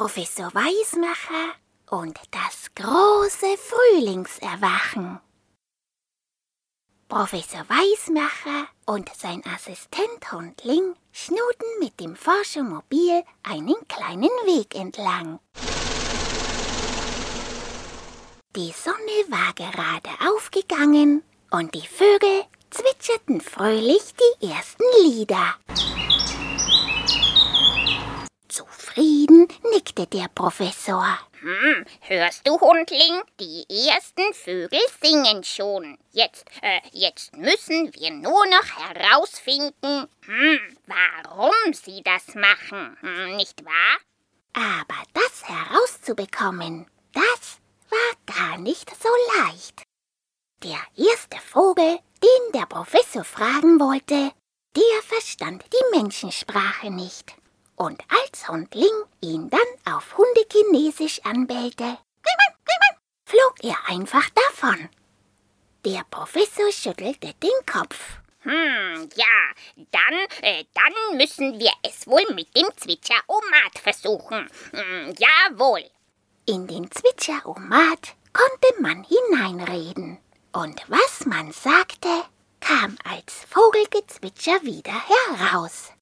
[0.00, 1.52] Professor Weismacher
[1.90, 5.20] und das große Frühlingserwachen.
[7.06, 15.38] Professor Weismacher und sein Assistent Hundling schnuten mit dem Forschungsmobil einen kleinen Weg entlang.
[18.56, 18.96] Die Sonne
[19.28, 25.56] war gerade aufgegangen und die Vögel zwitscherten fröhlich die ersten Lieder.
[29.00, 31.18] Zufrieden nickte der Professor.
[31.40, 33.22] Hm, hörst du, Hundling?
[33.40, 35.96] Die ersten Vögel singen schon.
[36.12, 43.64] Jetzt, äh, jetzt müssen wir nur noch herausfinden, hm, warum sie das machen, hm, nicht
[43.64, 43.96] wahr?
[44.52, 47.58] Aber das herauszubekommen, das
[47.88, 49.08] war gar nicht so
[49.38, 49.82] leicht.
[50.62, 54.32] Der erste Vogel, den der Professor fragen wollte,
[54.76, 57.39] der verstand die Menschensprache nicht.
[57.80, 61.96] Und als Hundling ihn dann auf Hundekinesisch anbellte,
[63.24, 64.90] flog er einfach davon.
[65.86, 68.18] Der Professor schüttelte den Kopf.
[68.40, 74.50] Hm, ja, dann, äh, dann müssen wir es wohl mit dem Zwitscher-Omat versuchen.
[74.72, 75.84] Hm, jawohl.
[76.44, 80.18] In den Zwitscher-Omat konnte man hineinreden.
[80.52, 82.24] Und was man sagte,
[82.60, 85.92] kam als Vogelgezwitscher wieder heraus.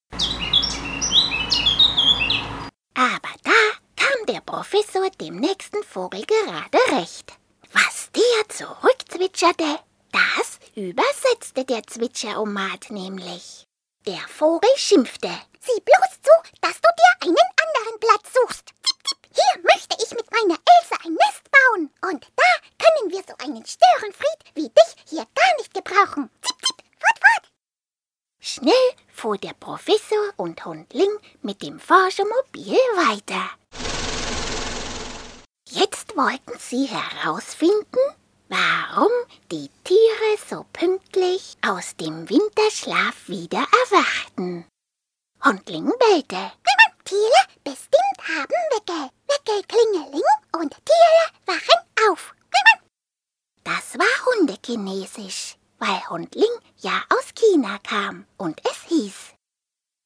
[2.98, 3.52] Aber da
[3.94, 7.32] kam der Professor dem nächsten Vogel gerade recht.
[7.72, 9.78] Was der zurückzwitscherte,
[10.10, 13.68] das übersetzte der Zwitscheromat nämlich.
[14.04, 15.28] Der Vogel schimpfte.
[15.60, 18.66] Sieh bloß zu, dass du dir einen anderen Platz suchst.
[18.82, 21.90] Zip, zip, hier möchte ich mit meiner Else ein Nest bauen.
[22.10, 26.30] Und da können wir so einen Störenfried wie dich hier gar nicht gebrauchen.
[26.42, 27.52] Zip, zip, fort, fort.
[28.40, 31.10] Schnell fuhr der Professor und Hundling
[31.42, 33.50] mit dem Forschemobil weiter.
[35.68, 37.98] Jetzt wollten sie herausfinden,
[38.48, 39.10] warum
[39.50, 44.64] die Tiere so pünktlich aus dem Winterschlaf wieder erwachten.
[45.44, 46.52] Hundling bellte.
[47.04, 49.10] Tiere bestimmt haben Wecke.
[49.28, 50.22] Wecke klingeling
[50.56, 52.34] und Tiere wachen auf.
[53.64, 59.34] Das war Hundekinesisch, weil Hundling ja aus China kam und es hieß,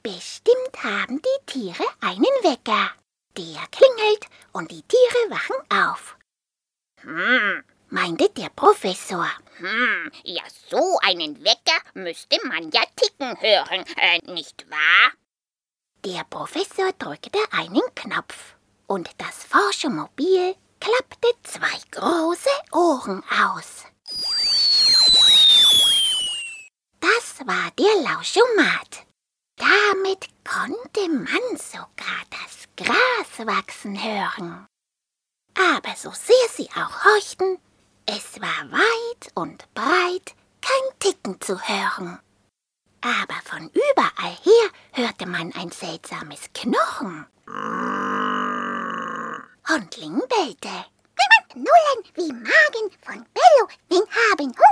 [0.03, 2.91] bestimmt haben die Tiere einen Wecker.
[3.37, 6.17] Der klingelt und die Tiere wachen auf.
[7.01, 9.29] Hm, meinte der Professor.
[9.57, 15.13] hm, ja, so einen Wecker müsste man ja ticken hören, äh, nicht wahr?
[16.05, 18.57] Der Professor drückte einen Knopf
[18.87, 23.85] und das Forschemobil klappte zwei große Ohren aus.
[27.01, 27.71] Das war
[28.23, 29.05] Lauschomat.
[29.57, 34.67] Damit konnte man sogar das Gras wachsen hören.
[35.57, 37.59] Aber so sehr sie auch horchten,
[38.07, 42.21] es war weit und breit kein Ticken zu hören.
[43.01, 47.27] Aber von überall her hörte man ein seltsames Knochen.
[49.69, 50.87] Hundling bellte.
[51.55, 54.72] Nullen wie Magen von Bello, wen haben Hunger.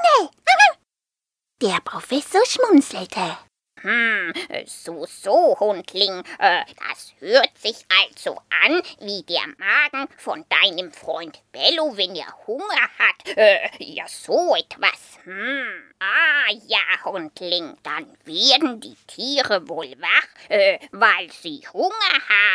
[1.63, 3.37] Der Professor schmunzelte.
[3.83, 4.33] Hm,
[4.65, 6.23] so, so, Hundling.
[6.39, 12.35] Äh, das hört sich also an wie der Magen von deinem Freund Bello, wenn er
[12.47, 13.37] Hunger hat.
[13.37, 15.19] Äh, ja, so etwas.
[15.25, 15.93] Hm.
[15.99, 17.77] Ah, ja, Hundling.
[17.83, 21.93] Dann werden die Tiere wohl wach, äh, weil sie Hunger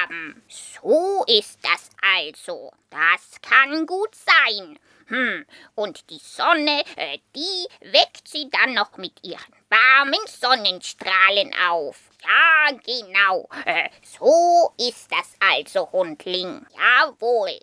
[0.02, 0.42] haben.
[0.48, 2.72] So ist das also.
[2.90, 4.80] Das kann gut sein.
[5.08, 5.46] Hm,
[5.76, 12.10] und die Sonne, äh, die weckt sie dann noch mit ihren warmen Sonnenstrahlen auf.
[12.24, 13.48] Ja, genau.
[13.66, 16.66] Äh, so ist das also, Hundling.
[16.76, 17.60] Jawohl.